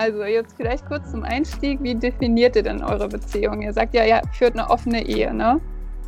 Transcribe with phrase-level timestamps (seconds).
[0.00, 3.60] Also jetzt vielleicht kurz zum Einstieg, wie definiert ihr denn eure Beziehung?
[3.60, 5.60] Ihr sagt ja, ihr führt eine offene Ehe, ne?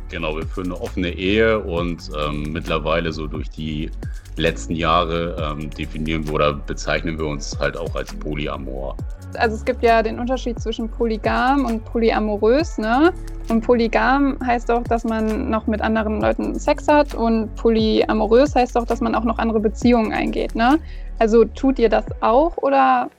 [0.09, 3.91] Genau, wir führen eine offene Ehe und ähm, mittlerweile so durch die
[4.35, 8.97] letzten Jahre ähm, definieren wir oder bezeichnen wir uns halt auch als Polyamor.
[9.37, 13.13] Also es gibt ja den Unterschied zwischen polygam und polyamorös, ne?
[13.49, 18.75] Und polygam heißt auch, dass man noch mit anderen Leuten Sex hat und polyamorös heißt
[18.75, 20.79] auch, dass man auch noch andere Beziehungen eingeht, ne?
[21.19, 23.11] Also tut ihr das auch oder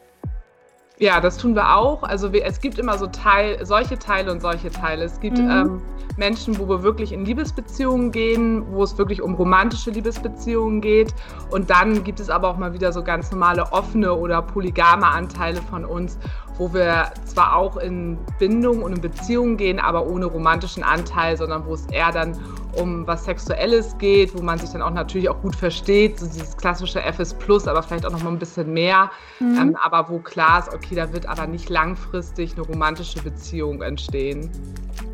[0.98, 2.02] ja, das tun wir auch.
[2.04, 5.04] Also wir, es gibt immer so Teil, solche Teile und solche Teile.
[5.04, 5.50] Es gibt mhm.
[5.50, 5.82] ähm,
[6.16, 11.12] Menschen, wo wir wirklich in Liebesbeziehungen gehen, wo es wirklich um romantische Liebesbeziehungen geht.
[11.50, 15.60] Und dann gibt es aber auch mal wieder so ganz normale offene oder polygame Anteile
[15.62, 16.16] von uns,
[16.58, 21.66] wo wir zwar auch in Bindung und in Beziehungen gehen, aber ohne romantischen Anteil, sondern
[21.66, 22.38] wo es eher dann
[22.76, 26.56] um was Sexuelles geht, wo man sich dann auch natürlich auch gut versteht, so dieses
[26.56, 29.58] klassische FS Plus, aber vielleicht auch noch mal ein bisschen mehr, mhm.
[29.60, 34.50] ähm, aber wo klar ist, okay, da wird aber nicht langfristig eine romantische Beziehung entstehen.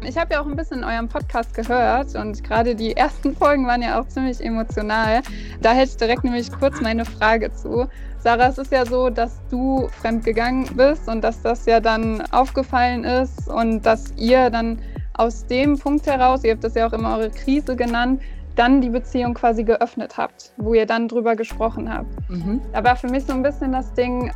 [0.03, 3.67] Ich habe ja auch ein bisschen in eurem Podcast gehört und gerade die ersten Folgen
[3.67, 5.21] waren ja auch ziemlich emotional.
[5.61, 7.87] Da hätte ich direkt nämlich kurz meine Frage zu.
[8.23, 13.05] Sarah, es ist ja so, dass du fremdgegangen bist und dass das ja dann aufgefallen
[13.05, 14.81] ist und dass ihr dann
[15.15, 18.23] aus dem Punkt heraus, ihr habt das ja auch immer eure Krise genannt,
[18.57, 22.09] dann die Beziehung quasi geöffnet habt, wo ihr dann drüber gesprochen habt.
[22.29, 22.61] Mhm.
[22.73, 24.33] Da war für mich so ein bisschen das Ding,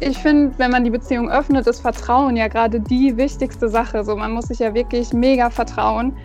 [0.00, 4.04] ich finde, wenn man die Beziehung öffnet, ist Vertrauen ja gerade die wichtigste Sache.
[4.04, 6.16] So, man muss sich ja wirklich mega vertrauen.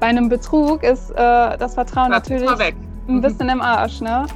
[0.00, 1.14] Bei einem Betrug ist äh,
[1.58, 2.48] das Vertrauen das natürlich
[3.08, 4.26] ein bisschen im Arsch, ne?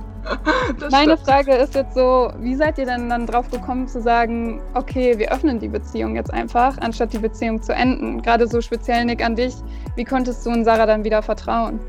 [0.90, 1.28] Meine stimmt.
[1.28, 5.32] Frage ist jetzt so, wie seid ihr denn dann drauf gekommen zu sagen, okay, wir
[5.32, 8.22] öffnen die Beziehung jetzt einfach, anstatt die Beziehung zu enden?
[8.22, 9.54] Gerade so speziell, Nick, an dich.
[9.96, 11.80] Wie konntest du und Sarah dann wieder vertrauen?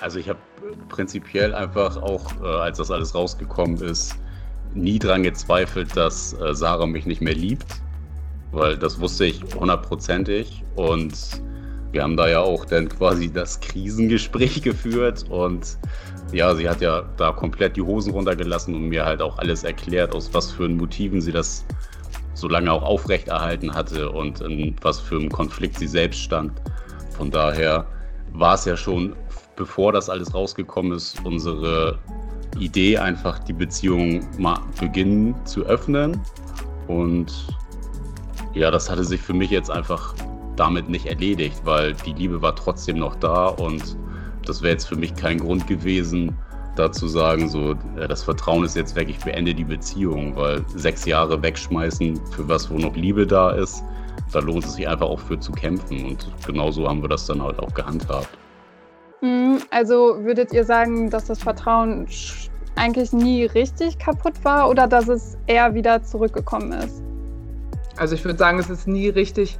[0.00, 0.38] Also ich habe
[0.88, 4.16] prinzipiell einfach auch, äh, als das alles rausgekommen ist,
[4.74, 7.80] nie dran gezweifelt, dass äh, Sarah mich nicht mehr liebt,
[8.52, 11.42] weil das wusste ich hundertprozentig und
[11.92, 15.76] wir haben da ja auch dann quasi das Krisengespräch geführt und
[16.32, 20.14] ja, sie hat ja da komplett die Hosen runtergelassen und mir halt auch alles erklärt,
[20.14, 21.64] aus was für Motiven sie das
[22.34, 26.52] so lange auch aufrechterhalten hatte und in was für einem Konflikt sie selbst stand.
[27.16, 27.86] Von daher
[28.32, 29.14] war es ja schon,
[29.56, 31.98] bevor das alles rausgekommen ist, unsere
[32.58, 36.20] Idee, einfach die Beziehung mal beginnen zu öffnen.
[36.86, 37.46] Und
[38.54, 40.14] ja, das hatte sich für mich jetzt einfach
[40.56, 43.96] damit nicht erledigt, weil die Liebe war trotzdem noch da und
[44.46, 46.36] das wäre jetzt für mich kein Grund gewesen,
[46.76, 51.04] da zu sagen, so, das Vertrauen ist jetzt weg, ich beende die Beziehung, weil sechs
[51.04, 53.82] Jahre wegschmeißen für was, wo noch Liebe da ist,
[54.32, 57.42] da lohnt es sich einfach auch für zu kämpfen und genauso haben wir das dann
[57.42, 58.28] halt auch gehandhabt.
[59.20, 62.06] Mhm, also würdet ihr sagen, dass das Vertrauen
[62.76, 67.02] eigentlich nie richtig kaputt war oder dass es eher wieder zurückgekommen ist?
[67.96, 69.58] Also ich würde sagen, es ist nie richtig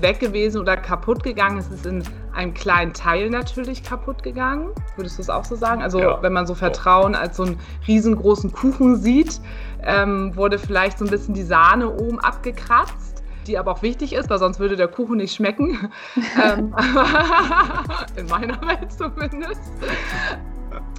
[0.00, 1.58] weg gewesen oder kaputt gegangen.
[1.58, 2.04] Es ist in
[2.34, 4.68] einem kleinen Teil natürlich kaputt gegangen.
[4.96, 5.82] Würdest du es auch so sagen?
[5.82, 6.22] Also ja.
[6.22, 9.40] wenn man so Vertrauen als so einen riesengroßen Kuchen sieht,
[9.82, 14.30] ähm, wurde vielleicht so ein bisschen die Sahne oben abgekratzt, die aber auch wichtig ist,
[14.30, 15.90] weil sonst würde der Kuchen nicht schmecken.
[16.42, 16.74] Ähm,
[18.16, 19.60] in meiner Welt zumindest.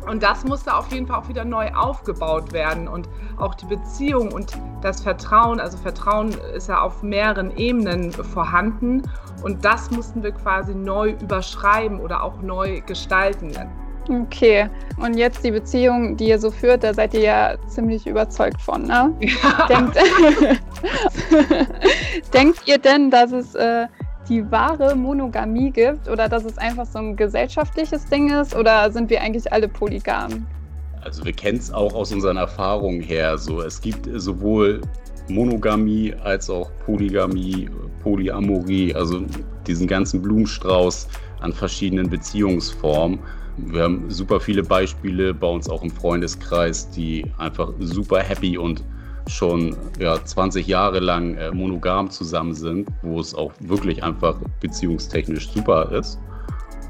[0.07, 4.31] Und das musste auf jeden Fall auch wieder neu aufgebaut werden und auch die Beziehung
[4.31, 5.59] und das Vertrauen.
[5.59, 9.03] Also Vertrauen ist ja auf mehreren Ebenen vorhanden
[9.43, 13.53] und das mussten wir quasi neu überschreiben oder auch neu gestalten.
[14.09, 18.61] Okay, und jetzt die Beziehung, die ihr so führt, da seid ihr ja ziemlich überzeugt
[18.61, 19.13] von, ne?
[19.21, 19.67] Ja.
[19.67, 19.97] Denkt,
[22.33, 23.87] denkt ihr denn, dass es äh,
[24.29, 29.09] die wahre Monogamie gibt oder dass es einfach so ein gesellschaftliches Ding ist oder sind
[29.09, 30.45] wir eigentlich alle polygam?
[31.01, 33.37] Also wir kennen es auch aus unseren Erfahrungen her.
[33.37, 34.81] So, es gibt sowohl
[35.29, 37.69] Monogamie als auch Polygamie,
[38.01, 39.23] Polyamorie, also
[39.67, 41.07] diesen ganzen Blumenstrauß
[41.41, 43.19] an verschiedenen Beziehungsformen.
[43.57, 48.83] Wir haben super viele Beispiele bei uns auch im Freundeskreis, die einfach super happy und
[49.27, 55.49] schon ja, 20 Jahre lang äh, monogam zusammen sind, wo es auch wirklich einfach beziehungstechnisch
[55.49, 56.19] super ist.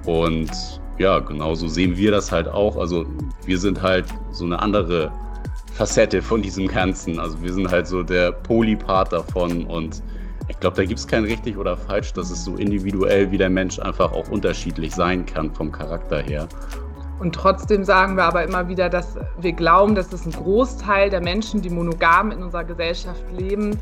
[0.06, 0.52] Und
[0.98, 2.78] ja, genauso sehen wir das halt auch.
[2.78, 3.06] Also
[3.46, 5.12] wir sind halt so eine andere
[5.74, 7.20] Facette von diesem Ganzen.
[7.20, 10.04] Also wir sind halt so der Polypart davon und
[10.50, 12.14] ich glaube, da gibt es kein richtig oder falsch.
[12.14, 16.48] Das ist so individuell, wie der Mensch einfach auch unterschiedlich sein kann vom Charakter her.
[17.20, 21.22] Und trotzdem sagen wir aber immer wieder, dass wir glauben, dass es ein Großteil der
[21.22, 23.80] Menschen, die monogam in unserer Gesellschaft leben,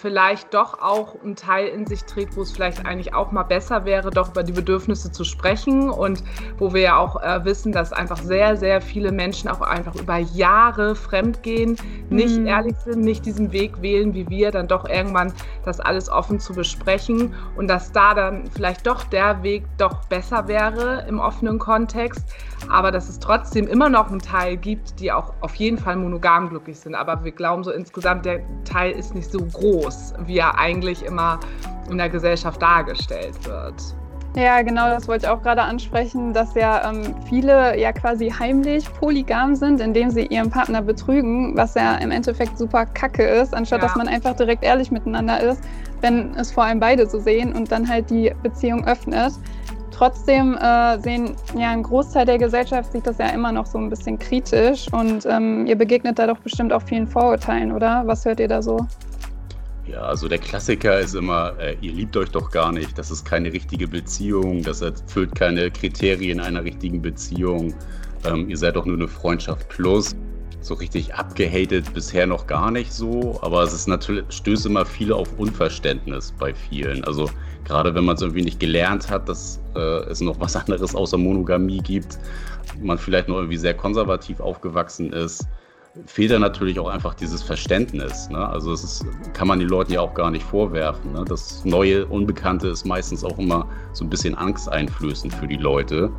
[0.00, 3.84] vielleicht doch auch ein Teil in sich trägt, wo es vielleicht eigentlich auch mal besser
[3.84, 6.22] wäre, doch über die Bedürfnisse zu sprechen und
[6.58, 10.16] wo wir ja auch äh, wissen, dass einfach sehr, sehr viele Menschen auch einfach über
[10.18, 11.76] Jahre fremdgehen,
[12.10, 12.46] nicht mhm.
[12.46, 15.32] ehrlich sind, nicht diesen Weg wählen wie wir, dann doch irgendwann
[15.64, 20.48] das alles offen zu besprechen und dass da dann vielleicht doch der Weg doch besser
[20.48, 22.24] wäre im offenen Kontext,
[22.68, 26.48] aber dass es trotzdem immer noch einen Teil gibt, die auch auf jeden Fall monogam
[26.48, 26.94] glücklich sind.
[26.94, 29.87] Aber wir glauben so insgesamt, der Teil ist nicht so groß,
[30.26, 31.40] wie er eigentlich immer
[31.90, 33.74] in der Gesellschaft dargestellt wird.
[34.36, 38.92] Ja, genau, das wollte ich auch gerade ansprechen, dass ja ähm, viele ja quasi heimlich
[38.94, 43.80] polygam sind, indem sie ihren Partner betrügen, was ja im Endeffekt super kacke ist, anstatt
[43.80, 43.88] ja.
[43.88, 45.62] dass man einfach direkt ehrlich miteinander ist,
[46.02, 49.32] wenn es vor allem beide so sehen und dann halt die Beziehung öffnet.
[49.90, 53.90] Trotzdem äh, sehen ja ein Großteil der Gesellschaft sieht das ja immer noch so ein
[53.90, 58.02] bisschen kritisch und ähm, ihr begegnet da doch bestimmt auch vielen Vorurteilen, oder?
[58.06, 58.86] Was hört ihr da so?
[59.90, 63.24] Ja, also der Klassiker ist immer, äh, ihr liebt euch doch gar nicht, das ist
[63.24, 67.74] keine richtige Beziehung, das erfüllt keine Kriterien einer richtigen Beziehung,
[68.26, 70.14] ähm, ihr seid doch nur eine Freundschaft plus
[70.60, 75.12] so richtig abgehatet bisher noch gar nicht so, aber es ist natürlich, stößt immer viel
[75.12, 77.04] auf Unverständnis bei vielen.
[77.04, 77.30] Also
[77.64, 81.16] gerade wenn man es irgendwie nicht gelernt hat, dass äh, es noch was anderes außer
[81.16, 82.18] Monogamie gibt,
[82.82, 85.46] man vielleicht noch irgendwie sehr konservativ aufgewachsen ist,
[86.06, 88.28] fehlt da natürlich auch einfach dieses Verständnis.
[88.28, 88.46] Ne?
[88.48, 91.12] Also es ist, kann man den Leuten ja auch gar nicht vorwerfen.
[91.12, 91.24] Ne?
[91.26, 96.10] Das neue, Unbekannte ist meistens auch immer so ein bisschen angsteinflößend für die Leute.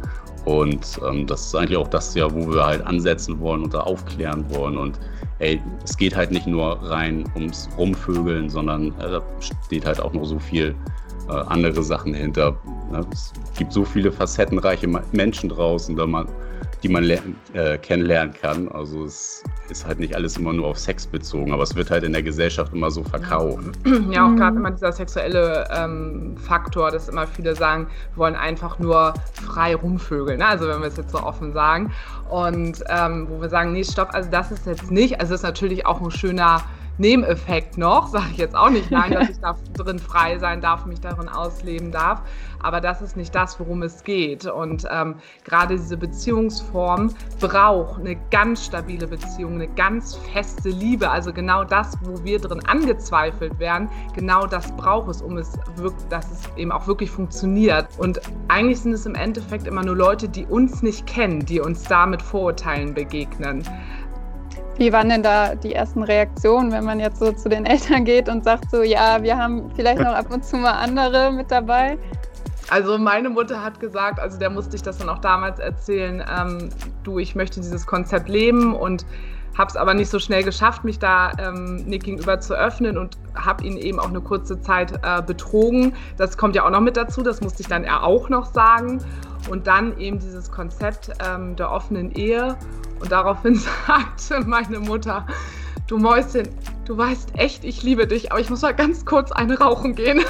[0.46, 3.82] Und ähm, das ist eigentlich auch das ja, wo wir halt ansetzen wollen und da
[3.82, 4.78] aufklären wollen.
[4.78, 5.00] Und
[5.40, 10.14] ey, es geht halt nicht nur rein ums Rumvögeln, sondern äh, da steht halt auch
[10.14, 10.76] noch so viel
[11.30, 12.58] äh, andere Sachen hinter.
[12.92, 13.06] Ne?
[13.12, 16.28] Es gibt so viele facettenreiche Menschen draußen, da man,
[16.84, 18.70] die man äh, kennenlernen kann.
[18.70, 22.04] Also es ist halt nicht alles immer nur auf Sex bezogen, aber es wird halt
[22.04, 23.66] in der Gesellschaft immer so verkauft.
[24.12, 28.80] Ja, auch gerade immer dieser sexuelle ähm, Faktor, dass immer viele sagen, wir wollen einfach
[28.80, 30.40] nur frei rumvögeln.
[30.40, 30.46] Ne?
[30.46, 31.92] Also wenn wir es jetzt so offen sagen.
[32.30, 35.20] Und ähm, wo wir sagen, nee, stopp, also das ist jetzt nicht.
[35.20, 36.62] Also es ist natürlich auch ein schöner
[37.00, 40.86] Nebeneffekt noch, sage ich jetzt auch nicht nein, dass ich da drin frei sein darf,
[40.86, 42.22] mich darin ausleben darf.
[42.62, 44.46] Aber das ist nicht das, worum es geht.
[44.46, 45.16] Und ähm,
[45.46, 51.10] gerade diese Beziehungsform braucht eine ganz stabile Beziehung, eine ganz feste Liebe.
[51.10, 56.08] Also genau das, wo wir drin angezweifelt werden, genau das braucht es, um es wirklich,
[56.10, 57.88] dass es eben auch wirklich funktioniert.
[57.98, 58.20] Und
[58.50, 62.06] eigentlich sind es im Endeffekt immer nur Leute, die uns nicht kennen, die uns da
[62.06, 63.64] mit Vorurteilen begegnen.
[64.80, 68.30] Wie waren denn da die ersten Reaktionen, wenn man jetzt so zu den Eltern geht
[68.30, 71.98] und sagt so, ja, wir haben vielleicht noch ab und zu mal andere mit dabei?
[72.70, 76.70] Also meine Mutter hat gesagt, also der musste ich das dann auch damals erzählen, ähm,
[77.04, 79.06] du, ich möchte dieses Konzept leben und
[79.58, 83.18] habe es aber nicht so schnell geschafft, mich da ähm, Nick gegenüber zu öffnen und
[83.36, 85.94] habe ihn eben auch eine kurze Zeit äh, betrogen.
[86.16, 89.04] Das kommt ja auch noch mit dazu, das musste ich dann ja auch noch sagen.
[89.50, 92.56] Und dann eben dieses Konzept ähm, der offenen Ehe.
[93.00, 93.56] Und daraufhin
[93.88, 95.26] sagte meine Mutter,
[95.88, 96.48] du Mäuschen,
[96.86, 100.24] du weißt echt, ich liebe dich, aber ich muss mal ganz kurz eine rauchen gehen.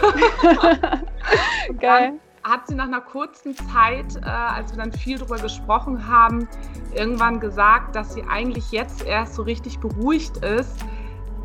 [1.79, 2.13] Geil.
[2.43, 6.47] Hat sie nach einer kurzen Zeit, äh, als wir dann viel darüber gesprochen haben,
[6.95, 10.77] irgendwann gesagt, dass sie eigentlich jetzt erst so richtig beruhigt ist,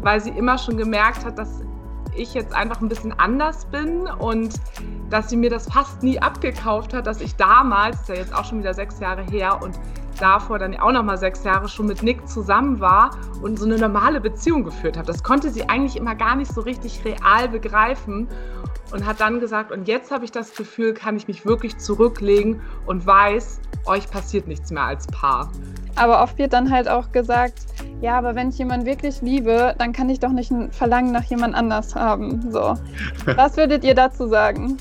[0.01, 1.63] weil sie immer schon gemerkt hat, dass
[2.15, 4.55] ich jetzt einfach ein bisschen anders bin und
[5.11, 8.35] dass sie mir das fast nie abgekauft hat, dass ich damals, das ist ja jetzt
[8.35, 9.79] auch schon wieder sechs Jahre her und
[10.21, 13.79] davor dann auch noch mal sechs Jahre schon mit Nick zusammen war und so eine
[13.79, 15.07] normale Beziehung geführt habe.
[15.07, 18.29] Das konnte sie eigentlich immer gar nicht so richtig real begreifen
[18.93, 22.61] und hat dann gesagt, und jetzt habe ich das Gefühl, kann ich mich wirklich zurücklegen
[22.87, 25.51] und weiß, euch passiert nichts mehr als Paar.
[25.97, 27.67] Aber oft wird dann halt auch gesagt,
[28.01, 31.25] ja, aber wenn ich jemanden wirklich liebe, dann kann ich doch nicht ein Verlangen nach
[31.25, 32.51] jemand anders haben.
[32.51, 32.77] So.
[33.37, 34.77] Was würdet ihr dazu sagen?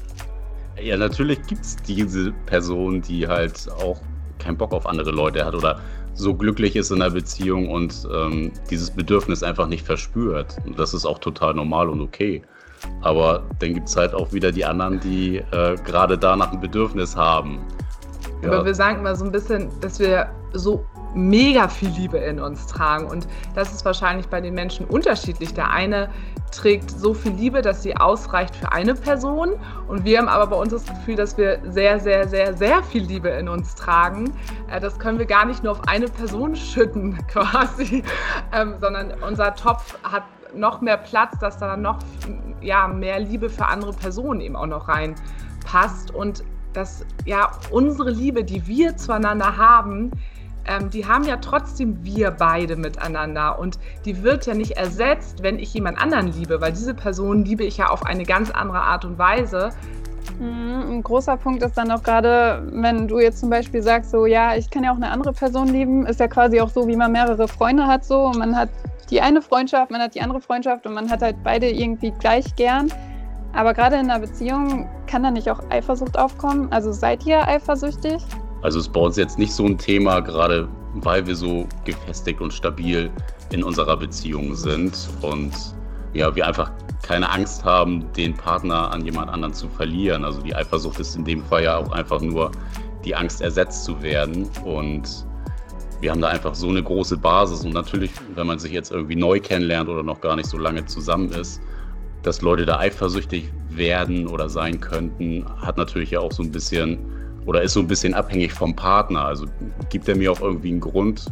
[0.82, 4.02] Ja, natürlich gibt es diese Person, die halt auch
[4.44, 5.80] keinen Bock auf andere Leute hat oder
[6.14, 10.58] so glücklich ist in der Beziehung und ähm, dieses Bedürfnis einfach nicht verspürt.
[10.66, 12.42] Und das ist auch total normal und okay.
[13.02, 17.16] Aber dann gibt es halt auch wieder die anderen, die äh, gerade danach ein Bedürfnis
[17.16, 17.60] haben.
[18.42, 18.52] Ja.
[18.52, 22.67] Aber wir sagen immer so ein bisschen, dass wir so mega viel Liebe in uns
[22.67, 23.05] tragen.
[23.08, 25.53] Und das ist wahrscheinlich bei den Menschen unterschiedlich.
[25.53, 26.10] Der eine
[26.51, 29.53] trägt so viel Liebe, dass sie ausreicht für eine Person.
[29.88, 33.03] Und wir haben aber bei uns das Gefühl, dass wir sehr, sehr, sehr, sehr viel
[33.03, 34.34] Liebe in uns tragen.
[34.72, 38.03] Äh, das können wir gar nicht nur auf eine Person schütten, quasi,
[38.53, 40.24] ähm, sondern unser Topf hat
[40.55, 41.98] noch mehr Platz, dass da noch
[42.62, 46.12] ja, mehr Liebe für andere Personen eben auch noch reinpasst.
[46.12, 46.43] Und
[46.74, 50.12] dass ja unsere Liebe, die wir zueinander haben,
[50.65, 55.60] ähm, die haben ja trotzdem wir beide miteinander und die wird ja nicht ersetzt, wenn
[55.60, 59.05] ich jemand anderen liebe, weil diese Person liebe ich ja auf eine ganz andere Art
[59.05, 59.70] und Weise.
[60.39, 64.25] Mhm, ein großer Punkt ist dann auch gerade, wenn du jetzt zum Beispiel sagst, so
[64.25, 66.96] ja, ich kann ja auch eine andere Person lieben, ist ja quasi auch so, wie
[66.96, 68.70] man mehrere Freunde hat, so man hat
[69.10, 72.55] die eine Freundschaft, man hat die andere Freundschaft und man hat halt beide irgendwie gleich
[72.55, 72.91] gern.
[73.53, 76.72] Aber gerade in einer Beziehung kann da nicht auch Eifersucht aufkommen?
[76.72, 78.24] Also seid ihr eifersüchtig?
[78.63, 82.53] Also ist bei uns jetzt nicht so ein Thema, gerade weil wir so gefestigt und
[82.53, 83.12] stabil
[83.51, 85.51] in unserer Beziehung sind und
[86.13, 90.24] ja, wir einfach keine Angst haben, den Partner an jemand anderen zu verlieren.
[90.24, 92.51] Also die Eifersucht ist in dem Fall ja auch einfach nur
[93.03, 94.48] die Angst, ersetzt zu werden.
[94.63, 95.25] Und
[96.00, 97.65] wir haben da einfach so eine große Basis.
[97.65, 100.86] Und natürlich, wenn man sich jetzt irgendwie neu kennenlernt oder noch gar nicht so lange
[100.86, 101.62] zusammen ist,
[102.22, 107.00] dass Leute da eifersüchtig werden oder sein könnten, hat natürlich ja auch so ein bisschen
[107.46, 109.26] oder ist so ein bisschen abhängig vom Partner.
[109.26, 109.46] Also
[109.90, 111.26] gibt er mir auch irgendwie einen Grund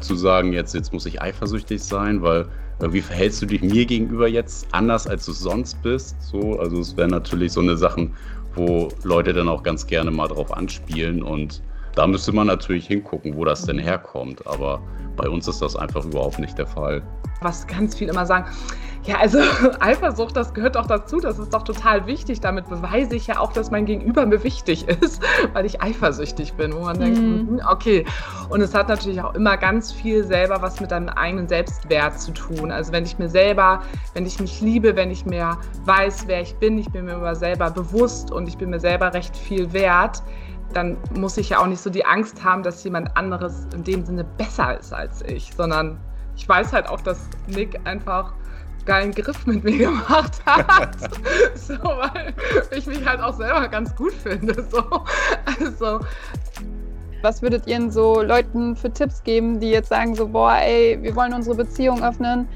[0.00, 2.46] zu sagen, jetzt, jetzt muss ich eifersüchtig sein, weil
[2.80, 6.20] wie verhältst du dich mir gegenüber jetzt anders, als du sonst bist?
[6.20, 8.14] So, also es wären natürlich so eine Sachen,
[8.54, 11.62] wo Leute dann auch ganz gerne mal drauf anspielen und
[11.94, 14.46] da müsste man natürlich hingucken, wo das denn herkommt.
[14.46, 14.82] Aber
[15.16, 17.02] bei uns ist das einfach überhaupt nicht der Fall.
[17.40, 18.46] Was ganz viel immer sagen,
[19.06, 19.38] ja, also
[19.80, 22.40] Eifersucht, das gehört auch dazu, das ist doch total wichtig.
[22.40, 25.22] Damit beweise ich ja auch, dass mein Gegenüber mir wichtig ist,
[25.52, 27.60] weil ich eifersüchtig bin, wo man denkt, mm.
[27.68, 28.04] okay.
[28.48, 32.32] Und es hat natürlich auch immer ganz viel selber was mit deinem eigenen Selbstwert zu
[32.32, 32.70] tun.
[32.70, 33.82] Also wenn ich mir selber,
[34.14, 37.36] wenn ich mich liebe, wenn ich mir weiß, wer ich bin, ich bin mir immer
[37.36, 40.22] selber bewusst und ich bin mir selber recht viel wert,
[40.72, 44.04] dann muss ich ja auch nicht so die Angst haben, dass jemand anderes in dem
[44.04, 45.98] Sinne besser ist als ich, sondern
[46.36, 48.34] ich weiß halt auch, dass Nick einfach
[48.86, 50.96] geilen Griff mit mir gemacht hat.
[51.54, 52.34] so, weil
[52.70, 54.66] ich mich halt auch selber ganz gut finde.
[54.70, 54.82] So.
[55.60, 56.00] Also.
[57.22, 60.98] Was würdet ihr denn so Leuten für Tipps geben, die jetzt sagen, so, boah, ey,
[61.02, 62.46] wir wollen unsere Beziehung öffnen?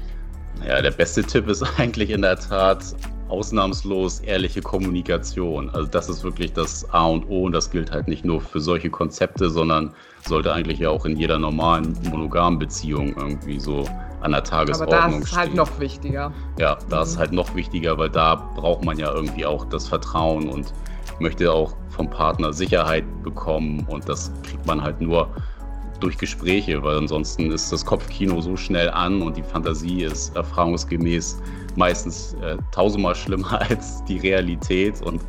[0.65, 2.83] Ja, der beste Tipp ist eigentlich in der Tat
[3.31, 5.69] ausnahmslos ehrliche Kommunikation.
[5.69, 8.59] Also das ist wirklich das A und O und das gilt halt nicht nur für
[8.59, 9.93] solche Konzepte, sondern
[10.27, 13.85] sollte eigentlich ja auch in jeder normalen monogamen Beziehung irgendwie so
[14.21, 15.03] an der Tagesordnung stehen.
[15.03, 16.33] Aber da ist halt noch wichtiger.
[16.59, 17.03] Ja, da mhm.
[17.03, 20.73] ist halt noch wichtiger, weil da braucht man ja irgendwie auch das Vertrauen und
[21.19, 25.29] möchte auch vom Partner Sicherheit bekommen und das kriegt man halt nur
[26.01, 31.37] durch Gespräche, weil ansonsten ist das Kopfkino so schnell an und die Fantasie ist erfahrungsgemäß
[31.75, 35.21] meistens äh, tausendmal schlimmer als die Realität und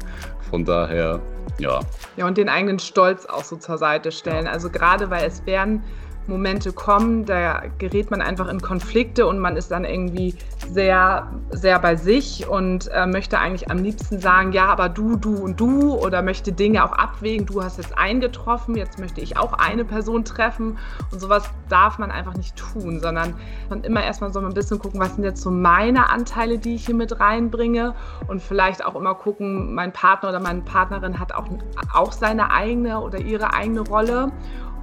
[0.51, 1.21] von daher,
[1.59, 1.81] ja.
[2.17, 4.47] Ja, und den eigenen Stolz auch so zur Seite stellen.
[4.47, 5.83] Also gerade weil es werden
[6.27, 10.35] Momente kommen, da gerät man einfach in Konflikte und man ist dann irgendwie
[10.71, 15.37] sehr, sehr bei sich und äh, möchte eigentlich am liebsten sagen, ja, aber du, du
[15.37, 19.55] und du oder möchte Dinge auch abwägen, du hast jetzt eingetroffen, jetzt möchte ich auch
[19.55, 20.79] eine Person treffen.
[21.11, 23.35] Und sowas darf man einfach nicht tun, sondern
[23.69, 26.87] man immer erstmal so ein bisschen gucken, was sind jetzt so meine Anteile, die ich
[26.87, 27.95] hier mit reinbringe.
[28.29, 31.47] Und vielleicht auch immer gucken, mein Partner oder meine Partnerin hat auch,
[31.93, 34.33] auch seine eigene oder ihre eigene Rolle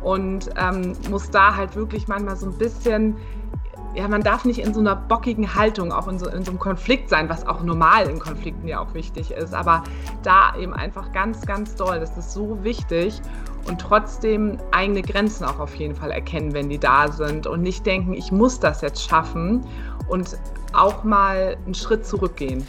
[0.02, 3.18] und ähm, muss da halt wirklich manchmal so ein bisschen
[3.96, 6.60] ja, man darf nicht in so einer bockigen Haltung, auch in so, in so, einem
[6.60, 9.54] Konflikt sein, was auch normal in Konflikten ja auch wichtig ist.
[9.54, 9.84] Aber
[10.24, 13.20] da eben einfach ganz, ganz doll, das ist so wichtig
[13.68, 17.86] und trotzdem eigene Grenzen auch auf jeden Fall erkennen, wenn die da sind und nicht
[17.86, 19.66] denken, ich muss das jetzt schaffen
[20.08, 20.38] und
[20.74, 22.66] auch mal einen Schritt zurückgehen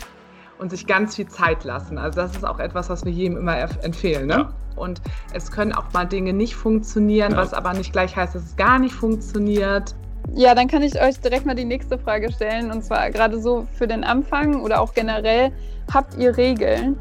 [0.58, 1.98] und sich ganz viel Zeit lassen.
[1.98, 4.26] Also das ist auch etwas, was wir jedem immer empfehlen.
[4.26, 4.34] Ne?
[4.34, 5.00] Ja und
[5.32, 7.38] es können auch mal Dinge nicht funktionieren, ja.
[7.38, 9.94] was aber nicht gleich heißt, dass es gar nicht funktioniert.
[10.34, 13.66] Ja, dann kann ich euch direkt mal die nächste Frage stellen und zwar gerade so
[13.72, 15.52] für den Anfang oder auch generell,
[15.92, 16.96] habt ihr Regeln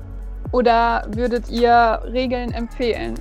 [0.52, 3.16] oder würdet ihr Regeln empfehlen?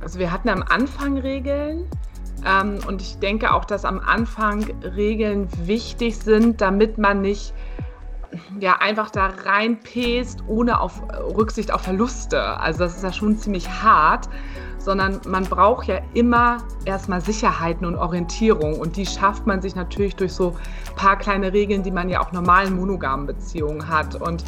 [0.00, 1.86] Also wir hatten am Anfang Regeln,
[2.44, 4.64] ähm, und ich denke auch, dass am Anfang
[4.96, 7.54] Regeln wichtig sind, damit man nicht
[8.60, 11.02] ja, einfach da reinpest, ohne auf
[11.36, 12.58] Rücksicht auf Verluste.
[12.58, 14.28] Also das ist ja schon ziemlich hart,
[14.78, 20.16] sondern man braucht ja immer erstmal Sicherheiten und Orientierung und die schafft man sich natürlich
[20.16, 20.56] durch so
[20.90, 24.44] ein paar kleine Regeln, die man ja auch normalen monogamen Beziehungen hat und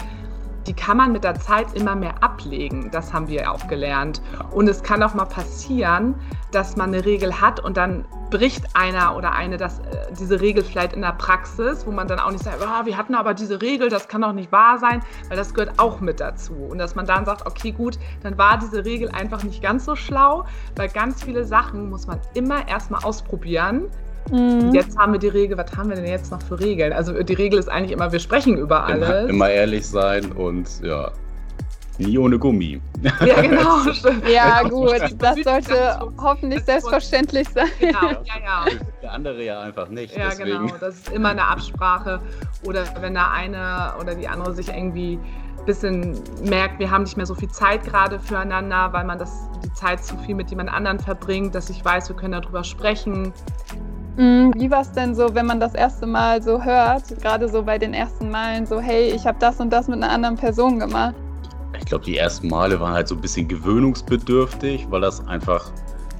[0.67, 2.91] die kann man mit der Zeit immer mehr ablegen.
[2.91, 4.23] Das haben wir auch gelernt.
[4.51, 6.15] Und es kann auch mal passieren,
[6.53, 10.65] dass man eine Regel hat und dann bricht einer oder eine das, äh, diese Regel
[10.65, 13.63] vielleicht in der Praxis, wo man dann auch nicht sagt, oh, wir hatten aber diese
[13.63, 16.55] Regel, das kann doch nicht wahr sein, weil das gehört auch mit dazu.
[16.55, 19.95] Und dass man dann sagt, okay, gut, dann war diese Regel einfach nicht ganz so
[19.95, 23.89] schlau, weil ganz viele Sachen muss man immer erstmal ausprobieren,
[24.31, 24.73] Mhm.
[24.73, 26.95] Jetzt haben wir die Regel, was haben wir denn jetzt noch für Regeln?
[26.95, 29.07] Also die Regel ist eigentlich immer, wir sprechen über alles.
[29.07, 31.13] Immer, immer ehrlich sein und ja.
[31.99, 32.81] Nie ohne Gummi.
[33.25, 33.79] Ja, genau.
[34.33, 37.69] ja, gut, das sollte hoffentlich selbstverständlich sein.
[37.79, 38.65] Genau, ja, ja.
[39.03, 40.17] Der andere ja einfach nicht.
[40.17, 40.67] Ja, deswegen.
[40.67, 40.75] genau.
[40.81, 42.21] Das ist immer eine Absprache.
[42.65, 45.19] Oder wenn der eine oder die andere sich irgendwie
[45.59, 49.31] ein bisschen merkt, wir haben nicht mehr so viel Zeit gerade füreinander, weil man das,
[49.65, 53.33] die Zeit zu viel mit jemand anderen verbringt, dass ich weiß, wir können darüber sprechen.
[54.17, 54.53] Mhm.
[54.57, 57.79] Wie war es denn so, wenn man das erste Mal so hört, gerade so bei
[57.79, 61.15] den ersten Malen, so hey, ich habe das und das mit einer anderen Person gemacht?
[61.85, 65.71] Ich glaube, die ersten Male waren halt so ein bisschen gewöhnungsbedürftig, weil das einfach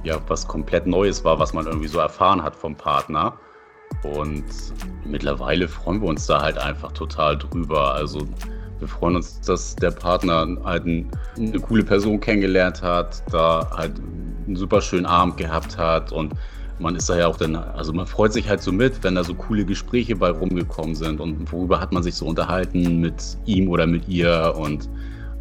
[0.03, 3.33] ja was komplett Neues war, was man irgendwie so erfahren hat vom Partner.
[4.03, 4.43] Und
[5.05, 7.95] mittlerweile freuen wir uns da halt einfach total drüber.
[7.95, 8.27] Also
[8.77, 13.93] wir freuen uns, dass der Partner halt eine coole Person kennengelernt hat, da halt
[14.45, 16.35] einen super schönen Abend gehabt hat und
[16.77, 19.23] man ist da ja auch dann, also man freut sich halt so mit, wenn da
[19.23, 23.69] so coole Gespräche bei rumgekommen sind und worüber hat man sich so unterhalten mit ihm
[23.69, 24.87] oder mit ihr und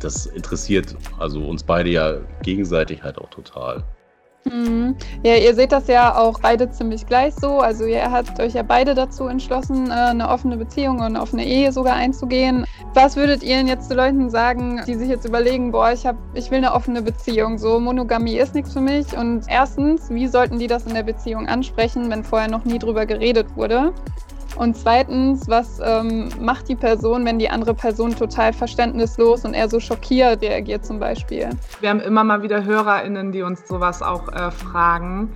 [0.05, 3.83] das interessiert also uns beide ja gegenseitig halt auch total.
[4.45, 4.95] Mhm.
[5.23, 7.61] Ja, ihr seht das ja auch beide ziemlich gleich so.
[7.61, 11.47] Also ihr habt euch ja beide dazu entschlossen, äh, eine offene Beziehung und eine offene
[11.47, 12.67] Ehe sogar einzugehen.
[12.93, 16.17] Was würdet ihr denn jetzt zu Leuten sagen, die sich jetzt überlegen, boah, ich hab,
[16.35, 19.17] ich will eine offene Beziehung, so Monogamie ist nichts für mich.
[19.17, 23.07] Und erstens, wie sollten die das in der Beziehung ansprechen, wenn vorher noch nie drüber
[23.07, 23.93] geredet wurde?
[24.57, 29.69] Und zweitens, was ähm, macht die Person, wenn die andere Person total verständnislos und eher
[29.69, 31.51] so schockiert reagiert zum Beispiel?
[31.81, 35.33] Wir haben immer mal wieder HörerInnen, die uns sowas auch äh, fragen.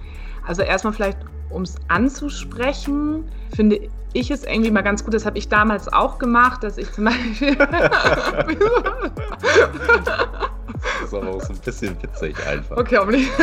[0.46, 1.18] Also erstmal vielleicht,
[1.50, 3.80] um es anzusprechen, finde
[4.12, 7.04] ich es irgendwie mal ganz gut, das habe ich damals auch gemacht, dass ich zum
[7.04, 7.56] Beispiel
[11.08, 12.76] ist aber auch so ein bisschen witzig einfach.
[12.76, 13.30] Okay, nicht.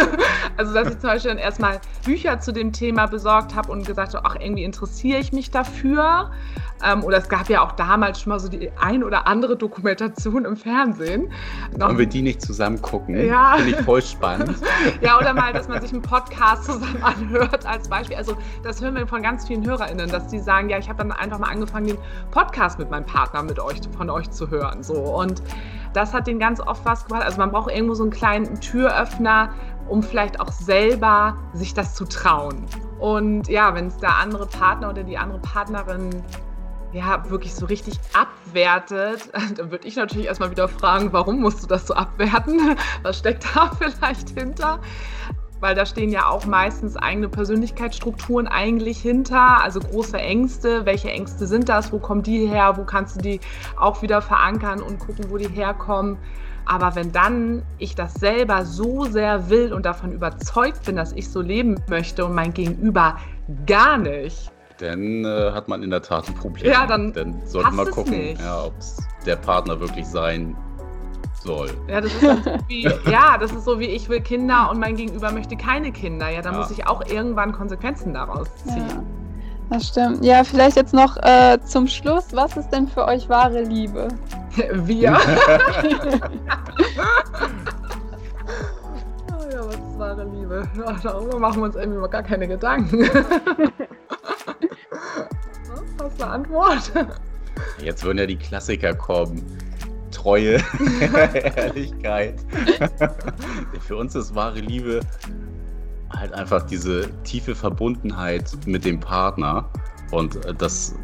[0.58, 4.14] Also, dass ich zum Beispiel dann erstmal Bücher zu dem Thema besorgt habe und gesagt
[4.14, 6.32] habe, ach, irgendwie interessiere ich mich dafür.
[6.86, 10.46] Ähm, oder es gab ja auch damals schon mal so die ein oder andere Dokumentation
[10.46, 11.32] im Fernsehen.
[11.78, 13.26] Wollen wir die nicht zusammen gucken?
[13.26, 13.56] Ja.
[13.58, 14.56] Finde ich voll spannend.
[15.02, 18.16] ja, oder mal, dass man sich einen Podcast zusammen anhört als Beispiel.
[18.16, 21.12] Also, das hören wir von ganz vielen HörerInnen, dass die sagen, ja, ich habe dann
[21.12, 21.98] einfach mal angefangen, den
[22.32, 24.84] Podcast mit meinem Partner, mit euch, von euch zu hören.
[24.84, 24.96] So.
[24.96, 25.42] Und
[25.96, 27.24] das hat den ganz oft was gebracht.
[27.24, 29.54] Also man braucht irgendwo so einen kleinen Türöffner,
[29.88, 32.66] um vielleicht auch selber sich das zu trauen.
[33.00, 36.24] Und ja, wenn es der andere Partner oder die andere Partnerin
[36.92, 41.68] ja, wirklich so richtig abwertet, dann würde ich natürlich erstmal wieder fragen, warum musst du
[41.68, 42.78] das so abwerten?
[43.04, 44.80] Was steckt da vielleicht hinter?
[45.66, 50.86] Weil da stehen ja auch meistens eigene Persönlichkeitsstrukturen eigentlich hinter, also große Ängste.
[50.86, 51.92] Welche Ängste sind das?
[51.92, 52.78] Wo kommen die her?
[52.78, 53.40] Wo kannst du die
[53.76, 56.20] auch wieder verankern und gucken, wo die herkommen?
[56.68, 61.32] Aber wenn dann ich das selber so sehr will und davon überzeugt bin, dass ich
[61.32, 63.18] so leben möchte und mein Gegenüber
[63.66, 66.72] gar nicht, dann äh, hat man in der Tat ein Problem.
[66.72, 70.56] Ja, dann, dann sollte man gucken, ja, ob es der Partner wirklich sein
[71.46, 71.70] soll.
[71.88, 72.36] Ja, das ist so
[72.68, 76.30] wie, ja, das ist so wie ich will Kinder und mein Gegenüber möchte keine Kinder.
[76.30, 76.58] Ja, da ja.
[76.58, 78.88] muss ich auch irgendwann Konsequenzen daraus ziehen.
[78.90, 79.04] Ja,
[79.70, 80.26] das stimmt.
[80.26, 82.28] Ja, vielleicht jetzt noch äh, zum Schluss.
[82.34, 84.10] Was ist denn für euch wahre Liebe?
[84.74, 85.18] Wir.
[89.32, 90.68] oh ja, was ist wahre Liebe?
[90.78, 93.10] Ja, darüber machen wir uns irgendwie mal gar keine Gedanken.
[95.98, 96.92] Was ist eine Antwort?
[97.82, 99.44] Jetzt würden ja die Klassiker kommen.
[100.26, 100.58] Treue,
[101.56, 102.44] Ehrlichkeit.
[103.82, 105.02] Für uns ist wahre Liebe
[106.10, 109.70] halt einfach diese tiefe Verbundenheit mit dem Partner
[110.10, 110.96] und das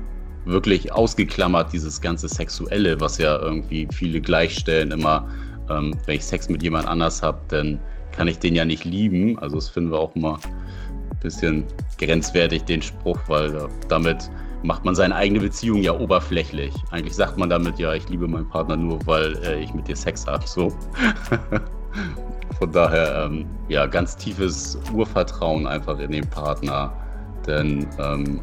[0.46, 5.30] wirklich ausgeklammert, dieses ganze Sexuelle, was ja irgendwie viele gleichstellen, immer,
[5.70, 7.80] ähm, wenn ich Sex mit jemand anders habe, dann
[8.14, 9.38] kann ich den ja nicht lieben.
[9.38, 11.64] Also das finden wir auch immer ein bisschen
[12.00, 14.32] grenzwertig, den Spruch, weil äh, damit
[14.64, 16.74] macht man seine eigene Beziehung ja oberflächlich.
[16.92, 19.96] Eigentlich sagt man damit ja, ich liebe meinen Partner nur, weil äh, ich mit dir
[19.96, 20.46] Sex habe.
[20.46, 20.70] So.
[22.60, 26.94] Von daher, ähm, ja, ganz tiefes Urvertrauen einfach in den Partner.
[27.48, 28.40] Denn ähm,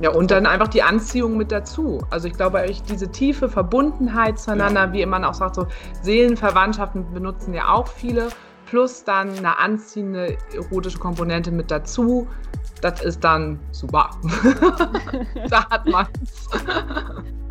[0.00, 2.00] ja, und dann einfach die Anziehung mit dazu.
[2.10, 4.92] Also ich glaube, diese tiefe Verbundenheit zueinander, ja.
[4.92, 5.66] wie man auch sagt, so
[6.02, 8.28] Seelenverwandtschaften benutzen ja auch viele,
[8.66, 12.26] plus dann eine anziehende erotische Komponente mit dazu
[12.82, 14.10] das ist dann super.
[15.48, 16.48] da hat man's.